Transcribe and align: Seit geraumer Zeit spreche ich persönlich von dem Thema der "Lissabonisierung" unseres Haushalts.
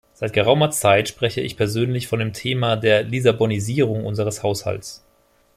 Seit 0.15 0.33
geraumer 0.33 0.71
Zeit 0.71 1.07
spreche 1.09 1.41
ich 1.41 1.57
persönlich 1.57 2.07
von 2.07 2.17
dem 2.17 2.33
Thema 2.33 2.75
der 2.75 3.03
"Lissabonisierung" 3.03 4.03
unseres 4.03 4.41
Haushalts. 4.41 5.03